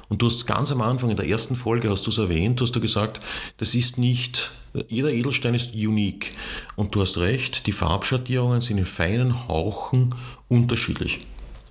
Und 0.07 0.21
du 0.21 0.27
hast 0.27 0.45
ganz 0.45 0.71
am 0.71 0.81
Anfang 0.81 1.09
in 1.09 1.17
der 1.17 1.27
ersten 1.27 1.55
Folge 1.55 1.89
hast 1.89 2.05
du 2.05 2.11
es 2.11 2.17
erwähnt, 2.19 2.61
hast 2.61 2.75
du 2.75 2.79
gesagt, 2.79 3.19
das 3.57 3.75
ist 3.75 3.97
nicht, 3.97 4.51
jeder 4.87 5.11
Edelstein 5.11 5.55
ist 5.55 5.73
unique. 5.73 6.31
Und 6.75 6.93
du 6.95 7.01
hast 7.01 7.17
recht, 7.17 7.65
die 7.65 7.71
Farbschattierungen 7.71 8.61
sind 8.61 8.77
in 8.77 8.85
feinen 8.85 9.47
Hauchen 9.47 10.15
unterschiedlich. 10.47 11.21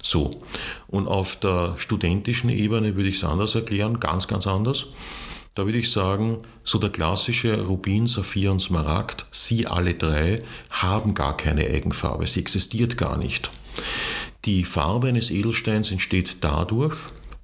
So. 0.03 0.43
Und 0.89 1.07
auf 1.07 1.37
der 1.37 1.75
studentischen 1.79 2.51
Ebene 2.51 2.97
würde 2.97 3.09
ich 3.09 3.17
es 3.17 3.25
anders 3.25 3.55
erklären, 3.55 4.01
ganz, 4.01 4.27
ganz 4.27 4.47
anders. 4.47 4.89
Da 5.55 5.65
würde 5.65 5.79
ich 5.79 5.91
sagen, 5.91 6.39
so 6.65 6.79
der 6.79 6.91
klassische 6.91 7.63
Rubin, 7.63 8.07
Saphir 8.07 8.53
und 8.53 8.61
Smaragd, 8.61 9.27
sie 9.31 9.67
alle 9.67 9.95
drei 9.95 10.43
haben 10.71 11.15
gar 11.15 11.37
keine 11.37 11.67
Eigenfarbe, 11.67 12.27
sie 12.27 12.41
existiert 12.41 12.97
gar 12.97 13.17
nicht. 13.17 13.51
Die 14.49 14.65
Farbe 14.65 15.09
eines 15.09 15.31
Edelsteins 15.31 15.91
entsteht 15.91 16.39
dadurch, 16.41 16.97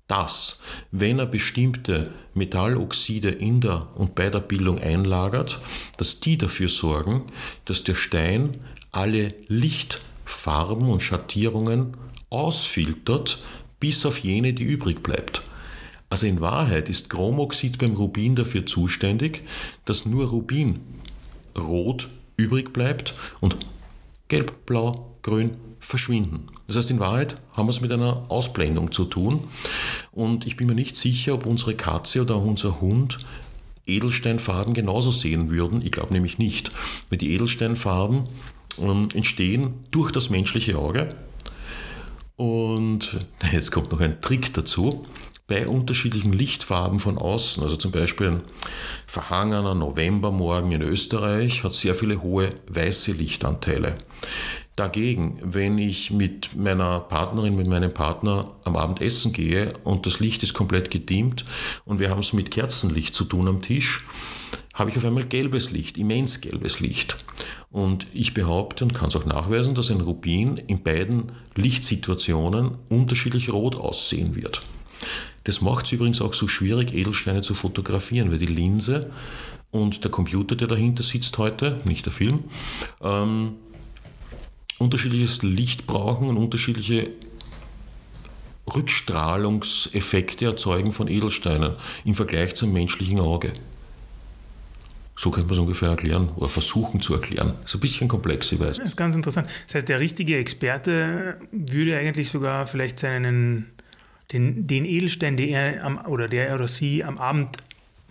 dass, 0.07 0.61
wenn 0.91 1.19
er 1.19 1.27
bestimmte 1.27 2.15
Metalloxide 2.33 3.29
in 3.29 3.61
der 3.61 3.95
und 3.95 4.15
bei 4.15 4.31
der 4.31 4.41
Bildung 4.41 4.79
einlagert, 4.79 5.61
dass 5.99 6.21
die 6.21 6.39
dafür 6.39 6.71
sorgen, 6.71 7.25
dass 7.67 7.85
der 7.85 7.95
Stein 7.95 8.57
alle 8.91 9.35
Lichtfarben 9.49 10.89
und 10.89 11.03
Schattierungen 11.03 11.95
ausfiltert, 12.31 13.43
bis 13.81 14.07
auf 14.07 14.21
jene, 14.21 14.55
die 14.55 14.65
übrig 14.65 15.03
bleibt. 15.03 15.43
Also 16.09 16.27
in 16.27 16.41
Wahrheit 16.41 16.89
ist 16.89 17.11
Chromoxid 17.11 17.77
beim 17.77 17.93
Rubin 17.93 18.35
dafür 18.35 18.65
zuständig, 18.65 19.43
dass 19.85 20.07
nur 20.07 20.29
Rubin 20.29 20.81
rot 21.55 22.09
übrig 22.39 22.73
bleibt 22.73 23.13
und 23.43 23.59
gelb, 24.35 24.67
blau, 24.67 25.17
grün 25.23 25.53
verschwinden. 25.79 26.49
Das 26.67 26.77
heißt, 26.77 26.91
in 26.91 26.99
Wahrheit 26.99 27.37
haben 27.53 27.67
wir 27.67 27.71
es 27.71 27.81
mit 27.81 27.93
einer 27.93 28.25
Ausblendung 28.29 28.91
zu 28.91 29.05
tun. 29.05 29.45
Und 30.11 30.45
ich 30.45 30.57
bin 30.57 30.67
mir 30.67 30.75
nicht 30.75 30.97
sicher, 30.97 31.35
ob 31.35 31.47
unsere 31.47 31.77
Katze 31.77 32.23
oder 32.23 32.37
unser 32.39 32.81
Hund 32.81 33.19
Edelsteinfarben 33.87 34.75
genauso 34.75 35.13
sehen 35.13 35.51
würden. 35.51 35.83
Ich 35.83 35.93
glaube 35.93 36.13
nämlich 36.13 36.39
nicht. 36.39 36.73
Weil 37.11 37.19
die 37.19 37.33
Edelsteinfarben 37.33 38.25
ähm, 38.79 39.09
entstehen 39.15 39.75
durch 39.93 40.11
das 40.11 40.31
menschliche 40.31 40.79
Auge. 40.79 41.15
Und 42.35 43.25
jetzt 43.53 43.71
kommt 43.71 43.93
noch 43.93 44.01
ein 44.01 44.21
Trick 44.21 44.53
dazu 44.53 45.07
bei 45.47 45.69
unterschiedlichen 45.69 46.33
Lichtfarben 46.33 46.99
von 46.99 47.19
außen. 47.19 47.63
Also 47.63 47.77
zum 47.77 47.93
Beispiel 47.93 48.29
ein 48.29 48.41
verhangener 49.07 49.75
Novembermorgen 49.75 50.73
in 50.73 50.83
Österreich 50.83 51.65
hat 51.65 51.75
sehr 51.75 51.95
viele 51.95 52.23
hohe 52.23 52.51
weiße 52.69 53.13
Lichtanteile. 53.13 53.97
Dagegen, 54.77 55.39
wenn 55.43 55.79
ich 55.79 56.11
mit 56.11 56.57
meiner 56.57 56.99
Partnerin, 56.99 57.55
mit 57.55 57.69
meinem 57.69 57.95
Partner 57.95 58.57
am 58.65 58.75
Abend 58.75 59.01
essen 59.01 59.33
gehe 59.33 59.75
und 59.85 60.05
das 60.07 60.19
Licht 60.19 60.43
ist 60.43 60.55
komplett 60.55 60.91
gedimmt 60.91 61.45
und 61.85 62.01
wir 62.01 62.11
haben 62.11 62.21
es 62.21 62.33
mit 62.33 62.51
Kerzenlicht 62.51 63.15
zu 63.15 63.25
tun 63.25 63.47
am 63.47 63.63
Tisch, 63.63 64.05
habe 64.73 64.91
ich 64.91 64.97
auf 64.97 65.05
einmal 65.05 65.25
gelbes 65.25 65.71
Licht, 65.71 65.97
immens 65.97 66.41
gelbes 66.41 66.81
Licht. 66.81 67.17
Und 67.71 68.07
ich 68.13 68.35
behaupte 68.35 68.85
und 68.85 68.95
kann 68.95 69.09
es 69.09 69.17
auch 69.17 69.27
nachweisen, 69.27 69.77
dass 69.77 69.91
ein 69.91 70.01
Rubin 70.01 70.57
in 70.57 70.83
beiden 70.83 71.33
Lichtsituationen 71.55 72.79
unterschiedlich 72.89 73.53
rot 73.53 73.77
aussehen 73.77 74.35
wird. 74.35 74.63
Das 75.45 75.61
macht 75.61 75.87
es 75.87 75.93
übrigens 75.93 76.21
auch 76.21 76.35
so 76.35 76.49
schwierig, 76.49 76.95
Edelsteine 76.95 77.43
zu 77.43 77.55
fotografieren, 77.55 78.31
weil 78.31 78.39
die 78.39 78.47
Linse 78.47 79.11
und 79.71 80.05
der 80.05 80.11
Computer, 80.11 80.57
der 80.57 80.69
dahinter 80.69 81.03
sitzt 81.03 81.37
heute, 81.39 81.81
nicht 81.85 82.07
der 82.07 82.13
Film, 82.13 82.45
ähm, 83.03 83.57
unterschiedliches 84.79 85.43
Licht 85.43 85.87
brauchen 85.87 86.29
und 86.29 86.37
unterschiedliche 86.37 87.11
Rückstrahlungseffekte 88.73 90.47
erzeugen 90.47 90.93
von 90.93 91.09
Edelsteinen 91.09 91.77
im 92.05 92.15
Vergleich 92.15 92.55
zum 92.55 92.73
menschlichen 92.73 93.21
Auge. 93.21 93.53
So 95.17 95.31
könnte 95.31 95.47
man 95.47 95.55
es 95.55 95.61
ungefähr 95.61 95.91
erklären 95.91 96.31
oder 96.37 96.49
versuchen 96.49 97.01
zu 97.01 97.15
erklären. 97.15 97.55
Ist 97.65 97.75
ein 97.75 97.81
bisschen 97.81 98.09
komplex, 98.09 98.51
ich 98.51 98.59
weiß. 98.59 98.79
Das 98.79 98.87
ist 98.87 98.97
ganz 98.97 99.15
interessant. 99.15 99.49
Das 99.67 99.77
heißt, 99.77 99.89
der 99.89 100.01
richtige 100.01 100.39
Experte 100.39 101.39
würde 101.53 101.97
eigentlich 101.97 102.31
sogar 102.31 102.67
vielleicht 102.67 102.99
seinen, 102.99 103.71
den, 104.33 104.67
den 104.67 104.85
Edelstein, 104.85 105.37
den 105.37 105.51
er 105.51 105.85
am, 105.85 106.05
oder 106.07 106.29
der 106.29 106.55
oder 106.55 106.69
sie 106.69 107.05
am 107.05 107.19
Abend 107.19 107.57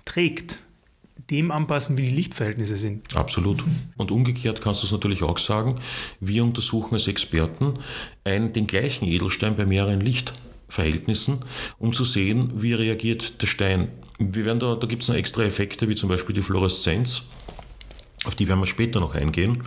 trägt, 0.06 0.60
dem 1.30 1.52
anpassen, 1.52 1.98
wie 1.98 2.04
die 2.04 2.16
Lichtverhältnisse 2.16 2.76
sind. 2.76 3.16
Absolut. 3.16 3.64
Und 3.98 4.12
umgekehrt 4.12 4.62
kannst 4.62 4.84
du 4.84 4.88
es 4.88 4.92
natürlich 4.92 5.24
auch 5.24 5.38
sagen. 5.38 5.76
Wir 6.20 6.44
untersuchen 6.44 6.94
als 6.94 7.08
Experten 7.08 7.80
einen, 8.24 8.54
den 8.54 8.68
gleichen 8.68 9.06
Edelstein 9.06 9.56
bei 9.56 9.66
mehreren 9.66 10.02
Lichtverhältnissen, 10.02 11.40
um 11.80 11.94
zu 11.94 12.04
sehen, 12.04 12.52
wie 12.56 12.74
reagiert 12.74 13.42
der 13.42 13.48
Stein. 13.48 13.88
Wir 14.20 14.46
werden 14.46 14.60
da 14.60 14.76
da 14.76 14.88
gibt 14.88 15.04
es 15.04 15.10
noch 15.10 15.16
extra 15.16 15.44
Effekte, 15.44 15.88
wie 15.90 15.96
zum 15.96 16.10
Beispiel 16.10 16.36
die 16.36 16.42
Fluoreszenz. 16.42 17.24
Auf 18.26 18.36
die 18.36 18.48
werden 18.48 18.60
wir 18.60 18.66
später 18.66 19.00
noch 19.00 19.16
eingehen. 19.16 19.64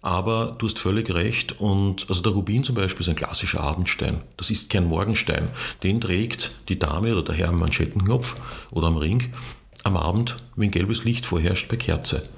Aber 0.00 0.56
du 0.58 0.66
hast 0.66 0.78
völlig 0.78 1.12
recht. 1.12 1.60
Und 1.60 2.06
also 2.08 2.22
der 2.22 2.32
Rubin 2.32 2.64
zum 2.64 2.74
Beispiel 2.74 3.00
ist 3.00 3.08
ein 3.08 3.16
klassischer 3.16 3.60
Abendstein. 3.60 4.20
Das 4.36 4.50
ist 4.50 4.70
kein 4.70 4.86
Morgenstein. 4.86 5.48
Den 5.82 6.00
trägt 6.00 6.54
die 6.68 6.78
Dame 6.78 7.12
oder 7.12 7.22
der 7.22 7.34
Herr 7.34 7.48
am 7.48 7.58
Manschettenknopf 7.58 8.36
oder 8.70 8.88
am 8.88 8.96
Ring 8.96 9.32
am 9.84 9.96
Abend, 9.96 10.36
wenn 10.56 10.70
gelbes 10.70 11.04
Licht 11.04 11.24
vorherrscht, 11.24 11.68
bei 11.68 11.76
Kerze. 11.76 12.28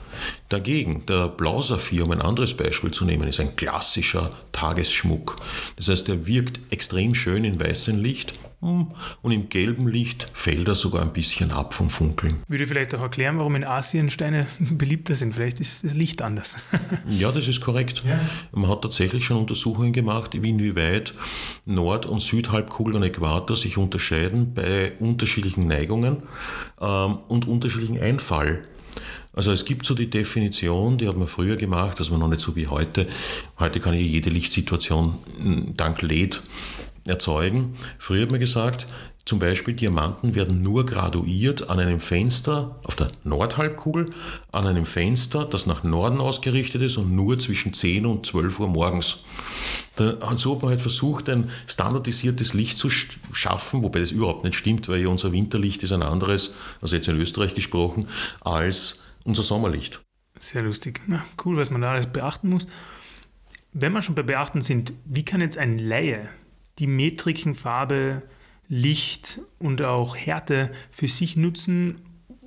Dagegen, 0.49 1.07
der 1.07 1.29
Blausaphir, 1.29 2.05
um 2.05 2.11
ein 2.11 2.21
anderes 2.21 2.57
Beispiel 2.57 2.91
zu 2.91 3.05
nehmen, 3.05 3.29
ist 3.29 3.41
ein 3.41 3.57
klassischer 3.57 4.31
Tagesschmuck. 4.53 5.37
Das 5.77 5.89
heißt, 5.89 6.09
er 6.09 6.27
wirkt 6.27 6.61
extrem 6.73 7.15
schön 7.15 7.45
in 7.45 7.61
weißem 7.61 7.99
Licht 7.99 8.35
und 8.61 9.33
im 9.33 9.49
gelben 9.49 9.89
Licht 9.89 10.27
fällt 10.35 10.69
er 10.69 10.75
sogar 10.75 11.03
ein 11.03 11.13
bisschen 11.13 11.51
ab 11.51 11.73
vom 11.73 11.89
Funkeln. 11.89 12.43
Würde 12.47 12.67
vielleicht 12.67 12.95
auch 12.95 13.01
erklären, 13.01 13.39
warum 13.39 13.55
in 13.55 13.65
Asien 13.65 14.11
Steine 14.11 14.47
beliebter 14.59 15.17
sind. 15.17 15.35
Vielleicht 15.35 15.61
ist 15.61 15.83
das 15.83 15.95
Licht 15.95 16.21
anders. 16.21 16.57
ja, 17.09 17.33
das 17.33 17.49
ist 17.49 17.63
korrekt. 17.63 18.03
Ja. 18.05 18.21
Man 18.53 18.69
hat 18.69 18.83
tatsächlich 18.83 19.25
schon 19.25 19.39
Untersuchungen 19.39 19.93
gemacht, 19.93 20.35
inwieweit 20.35 21.15
Nord- 21.65 22.07
und 22.07 22.21
Südhalbkugel 22.21 22.97
und 22.97 23.03
Äquator 23.03 23.57
sich 23.57 23.79
unterscheiden 23.79 24.53
bei 24.53 24.93
unterschiedlichen 24.99 25.67
Neigungen 25.67 26.23
ähm, 26.81 27.19
und 27.29 27.49
unterschiedlichen 27.49 27.99
Einfall. 27.99 28.63
Also 29.33 29.53
es 29.53 29.65
gibt 29.65 29.87
so 29.87 29.95
die 29.95 30.11
Definition, 30.11 30.99
die 30.99 31.09
hat 31.09 31.17
man 31.17 31.29
früher 31.29 31.57
gemacht, 31.57 32.01
das 32.01 32.11
war 32.11 32.19
noch 32.19 32.29
nicht 32.29 32.41
so 32.41 32.57
wie 32.57 32.67
heute. 32.67 33.07
Heute 33.59 33.79
kann 33.81 33.95
ich 33.95 34.11
jede 34.11 34.29
Lichtsituation 34.29 35.15
hm, 35.41 35.75
dank 35.77 36.03
LED 36.03 36.43
erzeugen. 37.11 37.77
Früher 37.99 38.23
hat 38.23 38.31
man 38.31 38.41
gesagt, 38.41 38.87
zum 39.27 39.39
Beispiel 39.39 39.75
Diamanten 39.75 40.35
werden 40.35 40.63
nur 40.63 40.87
graduiert 40.87 41.71
an 41.71 41.79
einem 41.79 42.01
Fenster 42.01 42.81
auf 42.83 42.97
der 42.97 43.13
Nordhalbkugel, 43.23 44.13
an 44.51 44.67
einem 44.67 44.87
Fenster, 44.87 45.45
das 45.45 45.67
nach 45.67 45.85
Norden 45.85 46.21
ausgerichtet 46.21 46.83
ist 46.83 46.97
und 46.97 47.15
nur 47.15 47.39
zwischen 47.39 47.73
10 47.73 48.07
und 48.07 48.27
12 48.27 48.59
Uhr 48.59 48.69
morgens. 48.69 49.25
Da, 49.97 50.17
so 50.37 50.55
hat 50.55 50.63
man 50.63 50.71
halt 50.71 50.81
versucht, 50.81 51.29
ein 51.29 51.51
standardisiertes 51.67 52.55
Licht 52.55 52.79
zu 52.79 52.89
schaffen, 52.89 53.83
wobei 53.83 54.01
das 54.01 54.11
überhaupt 54.11 54.43
nicht 54.43 54.57
stimmt, 54.57 54.89
weil 54.89 55.07
unser 55.07 55.33
Winterlicht 55.33 55.83
ist 55.83 55.93
ein 55.93 56.03
anderes, 56.03 56.55
also 56.81 56.97
jetzt 56.97 57.07
in 57.07 57.17
Österreich 57.21 57.55
gesprochen, 57.55 58.09
als 58.41 59.01
unser 59.25 59.43
Sommerlicht. 59.43 60.01
Sehr 60.41 60.63
lustig. 60.63 61.03
Na, 61.07 61.25
cool, 61.45 61.57
was 61.57 61.71
man 61.71 61.83
da 61.83 61.93
alles 61.93 62.07
beachten 62.07 62.49
muss. 62.49 62.67
Wenn 63.73 63.93
wir 63.93 64.03
schon 64.03 64.15
bei 64.17 64.23
Beachten 64.23 64.63
sind, 64.63 64.93
wie 65.05 65.25
kann 65.25 65.41
jetzt 65.41 65.59
ein 65.59 65.79
Laie 65.79 66.31
die 66.81 66.87
Metriken 66.87 67.55
Farbe, 67.55 68.23
Licht 68.69 69.41
und 69.59 69.83
auch 69.83 70.17
Härte 70.17 70.71
für 70.91 71.09
sich 71.09 71.37
nutzen, 71.37 72.01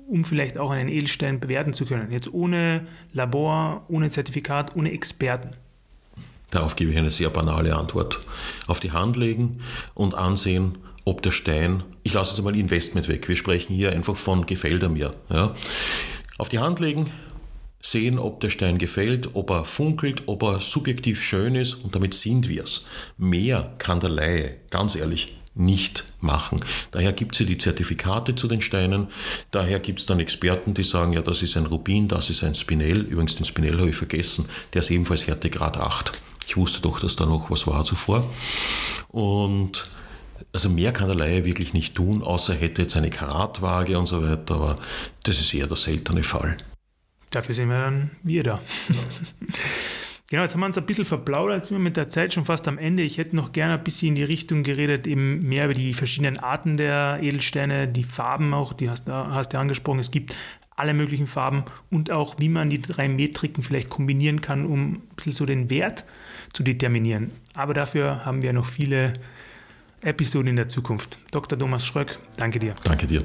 um 0.08 0.24
vielleicht 0.24 0.58
auch 0.58 0.70
einen 0.70 0.88
Edelstein 0.88 1.40
bewerten 1.40 1.72
zu 1.72 1.86
können. 1.86 2.10
Jetzt 2.10 2.32
ohne 2.32 2.86
Labor, 3.12 3.84
ohne 3.88 4.10
Zertifikat, 4.10 4.76
ohne 4.76 4.92
Experten. 4.92 5.50
Darauf 6.50 6.76
gebe 6.76 6.90
ich 6.90 6.98
eine 6.98 7.10
sehr 7.10 7.30
banale 7.30 7.74
Antwort. 7.76 8.20
Auf 8.66 8.80
die 8.80 8.92
Hand 8.92 9.16
legen 9.16 9.60
und 9.94 10.14
ansehen, 10.14 10.78
ob 11.04 11.22
der 11.22 11.30
Stein, 11.30 11.82
ich 12.02 12.14
lasse 12.14 12.30
jetzt 12.30 12.38
einmal 12.38 12.56
Investment 12.56 13.08
weg, 13.08 13.28
wir 13.28 13.36
sprechen 13.36 13.74
hier 13.74 13.92
einfach 13.92 14.16
von 14.16 14.46
gefällt 14.46 14.88
mir. 14.90 15.10
Ja. 15.30 15.54
Auf 16.38 16.48
die 16.48 16.58
Hand 16.58 16.80
legen, 16.80 17.10
sehen, 17.84 18.18
ob 18.18 18.40
der 18.40 18.48
Stein 18.48 18.78
gefällt, 18.78 19.34
ob 19.34 19.50
er 19.50 19.64
funkelt, 19.64 20.22
ob 20.26 20.42
er 20.42 20.60
subjektiv 20.60 21.22
schön 21.22 21.54
ist 21.54 21.74
und 21.74 21.94
damit 21.94 22.14
sind 22.14 22.48
wir 22.48 22.64
es. 22.64 22.86
Mehr 23.18 23.74
kann 23.78 24.00
der 24.00 24.08
Laie, 24.08 24.56
ganz 24.70 24.96
ehrlich, 24.96 25.34
nicht 25.54 26.04
machen. 26.20 26.60
Daher 26.90 27.12
gibt 27.12 27.34
es 27.34 27.40
ja 27.40 27.46
die 27.46 27.58
Zertifikate 27.58 28.34
zu 28.34 28.48
den 28.48 28.62
Steinen, 28.62 29.08
daher 29.50 29.80
gibt 29.80 30.00
es 30.00 30.06
dann 30.06 30.18
Experten, 30.18 30.72
die 30.72 30.82
sagen, 30.82 31.12
ja, 31.12 31.20
das 31.20 31.42
ist 31.42 31.56
ein 31.58 31.66
Rubin, 31.66 32.08
das 32.08 32.30
ist 32.30 32.42
ein 32.42 32.54
Spinell, 32.54 33.02
übrigens 33.02 33.36
den 33.36 33.44
Spinell 33.44 33.78
habe 33.78 33.90
ich 33.90 33.96
vergessen, 33.96 34.48
der 34.72 34.80
ist 34.80 34.90
ebenfalls 34.90 35.26
Härtegrad 35.26 35.76
8. 35.76 36.12
Ich 36.46 36.56
wusste 36.56 36.80
doch, 36.80 37.00
dass 37.00 37.16
da 37.16 37.26
noch 37.26 37.50
was 37.50 37.66
war 37.66 37.84
zuvor. 37.84 38.24
Und 39.08 39.86
also 40.52 40.68
mehr 40.70 40.92
kann 40.92 41.08
der 41.08 41.16
Laie 41.16 41.44
wirklich 41.44 41.74
nicht 41.74 41.94
tun, 41.94 42.22
außer 42.22 42.54
er 42.54 42.60
hätte 42.60 42.82
jetzt 42.82 42.96
eine 42.96 43.10
Karatwaage 43.10 43.98
und 43.98 44.06
so 44.06 44.22
weiter, 44.22 44.54
aber 44.54 44.76
das 45.22 45.38
ist 45.40 45.52
eher 45.52 45.66
der 45.66 45.76
seltene 45.76 46.22
Fall. 46.22 46.56
Dafür 47.34 47.54
sind 47.54 47.68
wir 47.68 47.78
dann 47.78 48.10
wir 48.22 48.42
da. 48.42 48.60
genau, 50.30 50.42
jetzt 50.42 50.54
haben 50.54 50.60
wir 50.60 50.66
uns 50.66 50.78
ein 50.78 50.86
bisschen 50.86 51.04
verplaudert, 51.04 51.56
jetzt 51.56 51.68
sind 51.68 51.78
wir 51.78 51.82
mit 51.82 51.96
der 51.96 52.08
Zeit 52.08 52.32
schon 52.32 52.44
fast 52.44 52.68
am 52.68 52.78
Ende. 52.78 53.02
Ich 53.02 53.18
hätte 53.18 53.34
noch 53.34 53.52
gerne 53.52 53.74
ein 53.74 53.82
bisschen 53.84 54.10
in 54.10 54.14
die 54.14 54.24
Richtung 54.24 54.62
geredet, 54.62 55.06
eben 55.06 55.42
mehr 55.42 55.64
über 55.64 55.74
die 55.74 55.94
verschiedenen 55.94 56.38
Arten 56.38 56.76
der 56.76 57.18
Edelsteine, 57.22 57.88
die 57.88 58.04
Farben 58.04 58.54
auch, 58.54 58.72
die 58.72 58.88
hast, 58.88 59.10
hast 59.10 59.52
du 59.52 59.58
angesprochen. 59.58 59.98
Es 59.98 60.10
gibt 60.10 60.36
alle 60.76 60.94
möglichen 60.94 61.26
Farben 61.26 61.64
und 61.90 62.10
auch, 62.10 62.36
wie 62.38 62.48
man 62.48 62.68
die 62.68 62.80
drei 62.80 63.08
Metriken 63.08 63.62
vielleicht 63.62 63.90
kombinieren 63.90 64.40
kann, 64.40 64.64
um 64.64 64.94
ein 64.94 65.02
bisschen 65.16 65.32
so 65.32 65.46
den 65.46 65.70
Wert 65.70 66.04
zu 66.52 66.62
determinieren. 66.62 67.30
Aber 67.54 67.74
dafür 67.74 68.24
haben 68.24 68.42
wir 68.42 68.52
noch 68.52 68.66
viele 68.66 69.14
Episoden 70.02 70.48
in 70.48 70.56
der 70.56 70.68
Zukunft. 70.68 71.18
Dr. 71.30 71.58
Thomas 71.58 71.86
Schröck, 71.86 72.18
danke 72.36 72.58
dir. 72.58 72.74
Danke 72.84 73.06
dir. 73.06 73.24